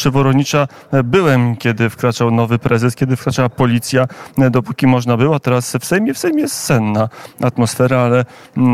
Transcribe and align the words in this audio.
Przyworonnicza 0.00 0.68
byłem, 1.04 1.56
kiedy 1.56 1.90
wkraczał 1.90 2.30
nowy 2.30 2.58
prezes, 2.58 2.96
kiedy 2.96 3.16
wkraczała 3.16 3.48
policja, 3.48 4.06
dopóki 4.50 4.86
można 4.86 5.16
było. 5.16 5.40
Teraz 5.40 5.76
w 5.80 5.84
Sejmie, 5.84 6.14
w 6.14 6.18
Sejmie 6.18 6.42
jest 6.42 6.54
senna 6.54 7.08
atmosfera, 7.42 7.98
ale, 7.98 8.24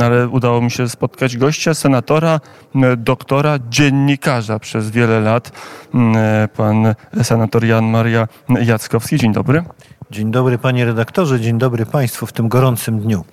ale 0.02 0.28
udało 0.28 0.60
mi 0.62 0.70
się 0.70 0.88
spotkać 0.88 1.36
gościa, 1.36 1.74
senatora, 1.74 2.40
doktora, 2.96 3.58
dziennikarza 3.68 4.58
przez 4.58 4.90
wiele 4.90 5.20
lat, 5.20 5.52
pan 6.56 6.94
senator 7.22 7.64
Jan 7.64 7.84
Maria 7.84 8.28
Jackowski. 8.48 9.16
Dzień 9.16 9.32
dobry. 9.32 9.64
Dzień 10.10 10.30
dobry 10.30 10.58
panie 10.58 10.84
redaktorze, 10.84 11.40
dzień 11.40 11.58
dobry 11.58 11.86
państwu 11.86 12.26
w 12.26 12.32
tym 12.32 12.48
gorącym 12.48 13.00
dniu. 13.00 13.24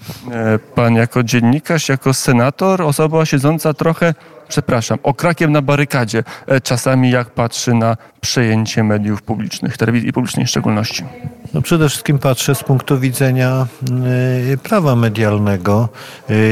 Pan 0.75 0.95
jako 0.95 1.23
dziennikarz, 1.23 1.89
jako 1.89 2.13
senator, 2.13 2.81
osoba 2.81 3.25
siedząca 3.25 3.73
trochę 3.73 4.13
przepraszam, 4.47 4.99
okrakiem 5.03 5.51
na 5.51 5.61
barykadzie, 5.61 6.23
e, 6.47 6.61
czasami 6.61 7.11
jak 7.11 7.29
patrzy 7.29 7.73
na 7.73 7.97
przejęcie 8.21 8.83
mediów 8.83 9.21
publicznych, 9.21 9.77
telewizji 9.77 10.13
publicznej 10.13 10.45
w 10.45 10.49
szczególności? 10.49 11.03
No 11.53 11.61
przede 11.61 11.89
wszystkim 11.89 12.19
patrzę 12.19 12.55
z 12.55 12.63
punktu 12.63 12.99
widzenia 12.99 13.67
y, 14.53 14.57
prawa 14.57 14.95
medialnego 14.95 15.89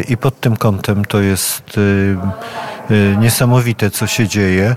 i 0.09 0.17
pod 0.17 0.39
tym 0.39 0.55
kątem 0.55 1.05
to 1.05 1.21
jest 1.21 1.79
niesamowite, 3.19 3.91
co 3.91 4.07
się 4.07 4.27
dzieje 4.27 4.75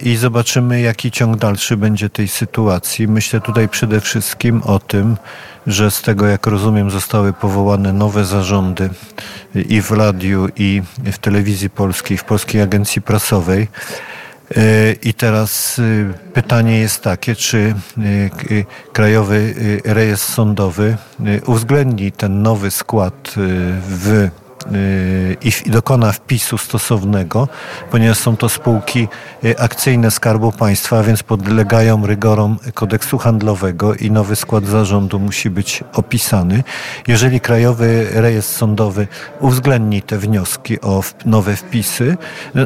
i 0.00 0.16
zobaczymy, 0.16 0.80
jaki 0.80 1.10
ciąg 1.10 1.36
dalszy 1.36 1.76
będzie 1.76 2.10
tej 2.10 2.28
sytuacji. 2.28 3.08
Myślę 3.08 3.40
tutaj 3.40 3.68
przede 3.68 4.00
wszystkim 4.00 4.62
o 4.62 4.78
tym, 4.78 5.16
że 5.66 5.90
z 5.90 6.02
tego, 6.02 6.26
jak 6.26 6.46
rozumiem, 6.46 6.90
zostały 6.90 7.32
powołane 7.32 7.92
nowe 7.92 8.24
zarządy 8.24 8.90
i 9.54 9.80
w 9.82 9.90
radiu, 9.90 10.48
i 10.56 10.82
w 11.04 11.18
telewizji 11.18 11.70
polskiej, 11.70 12.18
w 12.18 12.24
Polskiej 12.24 12.62
Agencji 12.62 13.02
Prasowej. 13.02 13.68
I 15.02 15.14
teraz 15.14 15.78
y, 15.78 16.12
pytanie 16.34 16.78
jest 16.78 17.02
takie, 17.02 17.34
czy 17.34 17.74
y, 18.50 18.64
Krajowy 18.92 19.54
Rejestr 19.84 20.32
Sądowy 20.32 20.96
y, 21.20 21.42
uwzględni 21.46 22.12
ten 22.12 22.42
nowy 22.42 22.70
skład 22.70 23.32
w 23.88 24.28
i 25.42 25.70
dokona 25.70 26.12
wpisu 26.12 26.58
stosownego, 26.58 27.48
ponieważ 27.90 28.18
są 28.18 28.36
to 28.36 28.48
spółki 28.48 29.08
y, 29.44 29.58
akcyjne 29.58 30.10
Skarbu 30.10 30.52
Państwa, 30.52 31.02
więc 31.02 31.22
podlegają 31.22 32.06
rygorom 32.06 32.58
kodeksu 32.74 33.18
handlowego 33.18 33.94
i 33.94 34.10
nowy 34.10 34.36
skład 34.36 34.66
zarządu 34.66 35.18
musi 35.18 35.50
być 35.50 35.84
opisany. 35.92 36.64
Jeżeli 37.08 37.40
Krajowy 37.40 38.06
Rejestr 38.12 38.54
Sądowy 38.54 39.06
uwzględni 39.40 40.02
te 40.02 40.18
wnioski 40.18 40.80
o 40.80 41.02
nowe 41.24 41.56
wpisy, 41.56 42.16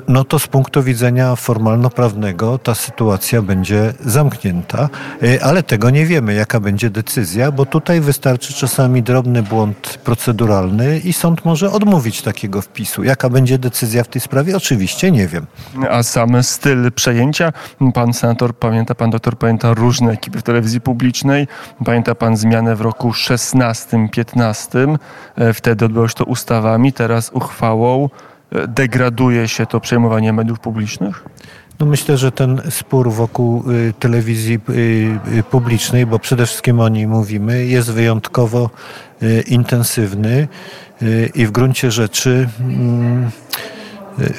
no 0.09 0.25
to 0.25 0.39
z 0.39 0.47
punktu 0.47 0.83
widzenia 0.83 1.37
formalno-prawnego 1.37 2.59
ta 2.59 2.75
sytuacja 2.75 3.43
będzie 3.43 3.93
zamknięta, 4.05 4.89
y, 5.23 5.43
ale 5.43 5.63
tego 5.63 5.91
nie 5.91 6.07
wiemy, 6.07 6.35
jaka 6.35 6.61
będzie 6.61 6.91
decyzja, 6.91 7.53
bo 7.53 7.67
tutaj 7.67 8.01
wystarczy 8.01 8.55
czasami 8.55 9.03
drobny 9.03 9.43
błąd 9.43 9.99
proceduralny 10.05 10.99
i 10.99 11.13
sąd 11.13 11.45
może 11.45 11.71
odmówić 11.73 11.90
odmówić 11.91 12.23
takiego 12.23 12.63
wpisu. 12.63 13.05
Jaka 13.05 13.29
będzie 13.29 13.59
decyzja 13.59 14.05
w 14.05 14.09
tej 14.09 14.21
sprawie? 14.21 14.57
Oczywiście 14.57 15.11
nie 15.11 15.27
wiem. 15.27 15.47
A 15.91 16.03
sam 16.03 16.43
styl 16.43 16.93
przejęcia? 16.93 17.53
Pan 17.95 18.13
senator 18.13 18.55
pamięta, 18.55 18.95
pan 18.95 19.11
doktor 19.11 19.39
pamięta 19.39 19.75
różne 19.75 20.13
ekipy 20.13 20.39
w 20.39 20.43
telewizji 20.43 20.81
publicznej. 20.81 21.49
Pamięta 21.85 22.15
pan 22.15 22.37
zmianę 22.37 22.77
w 22.77 22.81
roku 22.81 23.11
16-15. 23.11 24.99
E, 25.37 25.53
wtedy 25.53 25.85
odbyło 25.85 26.09
się 26.09 26.15
to 26.15 26.25
ustawami, 26.25 26.93
teraz 26.93 27.31
uchwałą. 27.31 28.09
E, 28.53 28.69
degraduje 28.69 29.49
się 29.49 29.67
to 29.67 29.81
przejmowanie 29.81 30.33
mediów 30.33 30.61
publicznych? 30.61 31.25
No 31.81 31.87
myślę, 31.87 32.19
że 32.19 32.33
ten 32.33 32.63
spór 32.71 33.13
wokół 33.13 33.71
y, 33.71 33.93
telewizji 33.99 34.61
y, 35.39 35.43
publicznej, 35.51 36.07
bo 36.07 36.19
przede 36.19 36.47
wszystkim 36.47 36.81
o 36.81 36.89
niej 36.89 37.07
mówimy, 37.07 37.67
jest 37.67 37.93
wyjątkowo 37.93 38.71
y, 39.23 39.45
intensywny 39.47 40.49
i 41.35 41.47
w 41.47 41.51
gruncie 41.51 41.91
rzeczy 41.91 42.49
mm, 42.61 43.31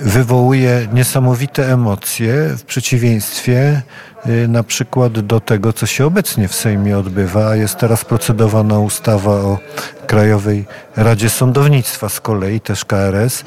wywołuje 0.02 0.88
niesamowite 0.94 1.74
emocje 1.74 2.34
w 2.58 2.64
przeciwieństwie 2.64 3.82
Y, 4.30 4.48
na 4.48 4.64
przykład 4.64 5.20
do 5.20 5.40
tego, 5.40 5.74
co 5.74 5.86
się 5.86 6.06
obecnie 6.06 6.48
w 6.48 6.56
Sejmie 6.56 6.98
odbywa. 6.98 7.56
Jest 7.56 7.78
teraz 7.78 8.06
procedowana 8.06 8.80
ustawa 8.80 9.32
o 9.32 9.60
Krajowej 10.08 10.66
Radzie 10.96 11.30
Sądownictwa 11.30 12.10
z 12.10 12.20
kolei, 12.20 12.60
też 12.60 12.86
KRS, 12.86 13.44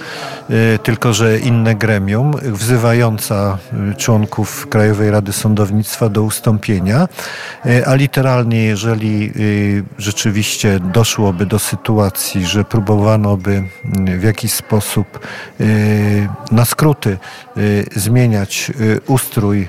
y, 0.51 0.79
tylko 0.83 1.13
że 1.13 1.39
inne 1.39 1.75
gremium, 1.75 2.33
wzywająca 2.43 3.59
y, 3.93 3.95
członków 3.95 4.67
Krajowej 4.69 5.11
Rady 5.11 5.33
Sądownictwa 5.33 6.09
do 6.09 6.23
ustąpienia, 6.23 7.09
a 7.87 7.95
literalnie, 7.95 8.65
jeżeli 8.65 9.33
rzeczywiście 9.99 10.81
doszłoby 10.81 11.47
do 11.47 11.59
sytuacji, 11.59 12.47
że 12.47 12.65
próbowano 12.65 13.37
by 13.37 13.63
w 14.19 14.23
jakiś 14.23 14.53
sposób 14.53 15.27
na 16.51 16.65
skróty 16.65 17.19
zmieniać 17.97 18.73
ustrój 19.07 19.69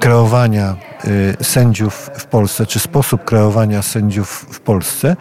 kreowania 0.00 0.76
y, 0.90 0.93
sędziów 1.42 2.10
w 2.14 2.24
Polsce, 2.24 2.66
czy 2.66 2.78
sposób 2.78 3.24
kreowania 3.24 3.82
sędziów 3.82 4.46
w 4.50 4.60
Polsce, 4.60 5.16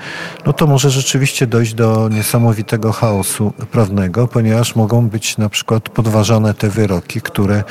no 0.46 0.54
to 0.54 0.68
może 0.68 0.90
rzeczywiście 0.90 1.48
dojść 1.48 1.74
do 1.74 2.10
niesamowitego 2.10 2.92
chaosu 2.92 3.54
prawnego, 3.72 4.28
ponieważ 4.28 4.76
mogą 4.76 5.10
być 5.10 5.38
na 5.38 5.50
przykład 5.50 5.90
podważane 5.90 6.54
te 6.54 6.70
wyroki, 6.70 7.22
które 7.22 7.64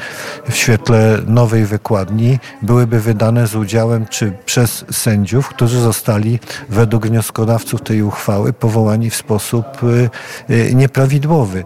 w 0.48 0.54
świetle 0.54 1.18
nowej 1.26 1.66
wykładni 1.66 2.38
byłyby 2.62 3.00
wydane 3.00 3.46
z 3.46 3.54
udziałem 3.54 4.06
czy 4.06 4.32
przez 4.44 4.84
sędziów, 4.90 5.48
którzy 5.48 5.80
zostali 5.80 6.38
według 6.68 7.06
wnioskodawców 7.06 7.82
tej 7.82 8.02
uchwały 8.02 8.52
powołani 8.52 9.10
w 9.10 9.16
sposób 9.16 9.66
y, 9.82 10.10
y, 10.50 10.74
nieprawidłowy. 10.74 11.64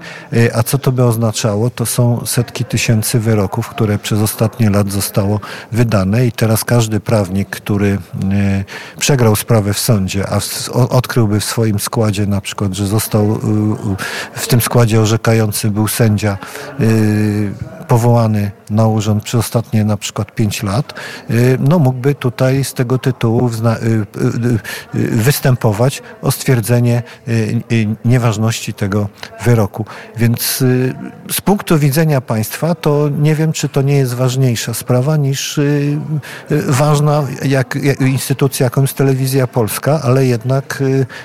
A 0.55 0.63
co 0.63 0.79
to 0.79 0.93
by 0.93 1.05
oznaczało? 1.05 1.71
To 1.71 1.87
są 1.87 2.27
setki 2.27 2.65
tysięcy 2.65 3.21
wyroków, 3.21 3.69
które 3.69 3.99
przez 3.99 4.21
ostatnie 4.21 4.71
lat 4.71 4.93
zostało 4.93 5.41
wydane 5.73 6.27
i 6.27 6.33
teraz 6.37 6.65
każdy 6.65 7.01
prawnik, 7.01 7.51
który 7.51 7.99
e, 8.33 8.65
przegrał 8.99 9.37
sprawę 9.37 9.75
w 9.75 9.79
sądzie, 9.79 10.25
a 10.31 10.41
odkryłby 10.73 11.41
w 11.41 11.45
swoim 11.45 11.79
składzie 11.79 12.27
na 12.27 12.41
przykład, 12.41 12.75
że 12.75 12.87
został 12.87 13.33
e, 13.33 13.39
w 14.35 14.49
tym 14.49 14.61
składzie 14.61 15.01
orzekający 15.01 15.71
był 15.71 15.89
sędzia 15.89 16.39
e, 16.81 16.85
powołany 17.89 18.51
na 18.71 18.87
urząd 18.87 19.25
przez 19.25 19.41
ostatnie 19.41 19.85
na 19.85 19.97
przykład 19.97 20.35
5 20.35 20.63
lat, 20.63 20.95
y, 21.31 21.59
no 21.61 21.79
mógłby 21.79 22.15
tutaj 22.15 22.65
z 22.65 22.75
tego 22.75 22.99
tytułu 22.99 23.51
y, 23.51 24.99
y, 24.99 25.09
występować 25.11 26.03
o 26.23 26.31
stwierdzenie 26.31 27.03
nieważności 28.05 28.75
tego 28.75 29.09
wyroku. 29.45 29.85
Więc 30.17 30.65
z 31.31 31.41
punktu 31.45 31.79
widzenia 31.79 32.21
państwa 32.21 32.75
to 32.75 33.09
nie 33.19 33.35
wiem, 33.35 33.53
czy 33.53 33.69
to 33.69 33.83
nie 33.83 33.97
jest 33.97 34.15
ważniejsza 34.15 34.75
sprawa 34.75 35.17
niż 35.17 35.61
ważna 36.67 37.25
jak, 37.45 37.79
instytucja, 38.01 38.65
jaką 38.65 38.81
jest 38.83 38.95
telewizja 38.95 39.47
polska, 39.47 40.01
ale 40.03 40.27
jednak 40.27 40.83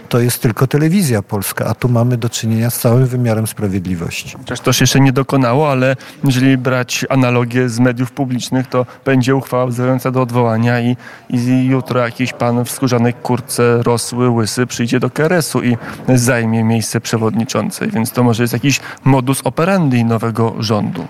to 0.09 0.19
jest 0.19 0.41
tylko 0.41 0.67
telewizja 0.67 1.21
polska, 1.21 1.65
a 1.65 1.75
tu 1.75 1.89
mamy 1.89 2.17
do 2.17 2.29
czynienia 2.29 2.69
z 2.69 2.79
całym 2.79 3.05
wymiarem 3.05 3.47
sprawiedliwości. 3.47 4.37
Chociaż 4.37 4.59
to 4.59 4.73
się 4.73 4.83
jeszcze 4.83 4.99
nie 4.99 5.11
dokonało, 5.11 5.71
ale 5.71 5.95
jeżeli 6.23 6.50
jeżeli 6.51 6.63
brać 6.63 7.05
analogię 7.09 7.69
z 7.69 7.79
mediów 7.79 8.11
publicznych, 8.11 8.67
to 8.67 8.85
będzie 9.05 9.35
uchwała 9.35 9.67
wzywająca 9.67 10.11
do 10.11 10.21
odwołania 10.21 10.81
i, 10.81 10.97
i 11.29 11.65
jutro 11.65 11.99
jakiś 11.99 12.33
pan 12.33 12.65
w 12.65 12.71
skórzanej 12.71 13.13
kurce 13.13 13.83
rosły, 13.83 14.29
łysy 14.29 14.67
przyjdzie 14.67 14.99
do 14.99 15.09
KRS-u 15.09 15.63
i 15.63 15.77
zajmie 16.15 16.63
miejsce 16.63 17.01
przewodniczącej. 17.01 17.91
Więc 17.91 18.11
to 18.11 18.23
może 18.23 18.43
jest 18.43 18.53
jakiś 18.53 18.79
modus 19.03 19.41
operandi 19.43 20.05
nowego 20.05 20.55
rządu. 20.59 21.07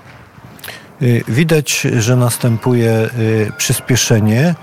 Y, 1.01 1.23
widać, 1.27 1.87
że 1.99 2.15
następuje 2.15 2.91
y, 2.91 3.51
przyspieszenie 3.57 4.55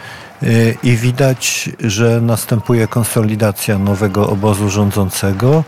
y, 0.42 0.76
i 0.82 0.96
widać, 0.96 1.70
że 1.80 2.20
następuje 2.20 2.86
konsolidacja 2.86 3.78
nowego 3.78 4.28
obozu 4.30 4.70
rządzącego. 4.70 5.64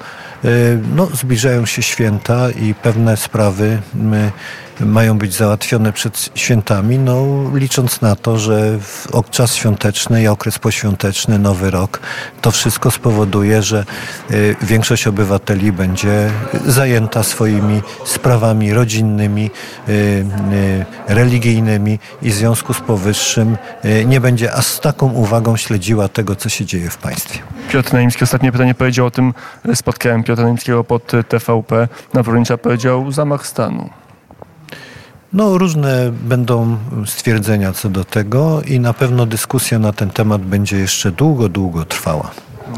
No, 0.94 1.06
zbliżają 1.06 1.66
się 1.66 1.82
święta 1.82 2.50
i 2.50 2.74
pewne 2.74 3.16
sprawy 3.16 3.78
mają 4.80 5.18
być 5.18 5.34
załatwione 5.34 5.92
przed 5.92 6.30
świętami, 6.34 6.98
no 6.98 7.24
licząc 7.54 8.00
na 8.00 8.16
to, 8.16 8.38
że 8.38 8.78
czas 9.30 9.54
świąteczny 9.54 10.22
i 10.22 10.26
okres 10.28 10.58
poświąteczny, 10.58 11.38
nowy 11.38 11.70
rok, 11.70 12.00
to 12.40 12.50
wszystko 12.50 12.90
spowoduje, 12.90 13.62
że 13.62 13.84
y, 14.30 14.56
większość 14.62 15.06
obywateli 15.06 15.72
będzie 15.72 16.30
zajęta 16.66 17.22
swoimi 17.22 17.82
sprawami 18.04 18.72
rodzinnymi, 18.72 19.50
y, 19.88 19.92
y, 19.92 20.84
religijnymi 21.08 21.98
i 22.22 22.30
w 22.30 22.34
związku 22.34 22.74
z 22.74 22.80
powyższym 22.80 23.56
nie 24.06 24.20
będzie 24.20 24.52
aż 24.52 24.66
z 24.66 24.80
taką 24.80 25.12
uwagą 25.12 25.56
śledziła 25.56 26.08
tego, 26.08 26.36
co 26.36 26.48
się 26.48 26.64
dzieje 26.64 26.90
w 26.90 26.96
państwie. 26.96 27.38
Piotr 27.70 27.92
Naimski, 27.92 28.24
ostatnie 28.24 28.52
pytanie 28.52 28.74
powiedział 28.74 29.06
o 29.06 29.10
tym, 29.10 29.34
spotkałem 29.74 30.24
Piotra 30.24 30.44
Naimskiego 30.44 30.84
pod 30.84 31.12
TVP, 31.28 31.88
na 32.14 32.22
powiedział 32.58 33.12
zamach 33.12 33.46
stanu. 33.46 33.90
No, 35.32 35.58
różne 35.58 36.12
będą 36.12 36.78
stwierdzenia 37.06 37.72
co 37.72 37.88
do 37.88 38.04
tego 38.04 38.62
i 38.62 38.80
na 38.80 38.92
pewno 38.92 39.26
dyskusja 39.26 39.78
na 39.78 39.92
ten 39.92 40.10
temat 40.10 40.42
będzie 40.42 40.76
jeszcze 40.76 41.12
długo, 41.12 41.48
długo 41.48 41.84
trwała. 41.84 42.30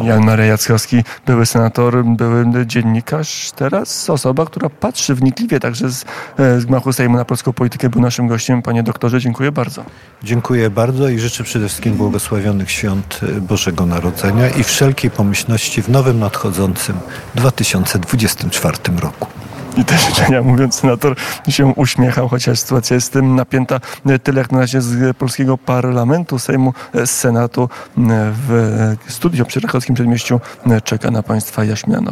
Jan 0.03 0.25
Marek 0.25 0.49
Jackowski, 0.49 1.05
były 1.27 1.47
senator, 1.47 2.05
były 2.05 2.67
dziennikarz, 2.67 3.51
teraz 3.57 4.11
osoba, 4.11 4.47
która 4.47 4.71
patrzy 4.71 5.15
wnikliwie 5.15 5.61
także 5.61 5.91
z, 5.91 6.05
e, 6.39 6.61
z 6.61 6.65
gmachu 6.65 6.93
Sejmu 6.93 7.17
na 7.17 7.25
polską 7.25 7.53
politykę, 7.53 7.89
był 7.89 8.01
naszym 8.01 8.29
gościem. 8.29 8.63
Panie 8.63 8.83
doktorze, 8.83 9.21
dziękuję 9.21 9.53
bardzo. 9.53 9.85
Dziękuję 10.23 10.71
bardzo 10.71 11.09
i 11.09 11.19
życzę 11.19 11.45
przede 11.45 11.69
wszystkim 11.69 11.95
błogosławionych 11.95 12.71
świąt 12.71 13.21
e, 13.23 13.41
Bożego 13.41 13.87
Narodzenia 13.87 14.49
i 14.49 14.65
wszelkiej 14.65 15.11
pomyślności 15.11 15.83
w 15.83 15.89
nowym 15.89 16.19
nadchodzącym 16.19 16.97
2024 17.35 18.77
roku. 19.01 19.27
I 19.77 19.85
te 19.85 19.99
życzenia, 19.99 20.43
mówiąc, 20.43 20.75
senator 20.75 21.17
się 21.49 21.67
uśmiechał, 21.67 22.29
chociaż 22.29 22.59
sytuacja 22.59 22.95
jest 22.95 23.13
tym 23.13 23.35
napięta. 23.35 23.81
Tyle 24.23 24.41
jak 24.41 24.53
na 24.53 24.61
razie 24.61 24.81
z 24.81 25.17
polskiego 25.17 25.59
parlamentu, 25.59 26.39
Sejmu, 26.39 26.75
z 26.95 27.11
Senatu 27.11 27.69
w 28.49 28.87
studio 29.09 29.45
przy 29.45 29.61
Rakowskim 29.61 29.95
Przedmieściu 29.95 30.41
czeka 30.85 31.11
na 31.11 31.23
Państwa 31.23 31.65
Jaśmianowa. 31.65 32.11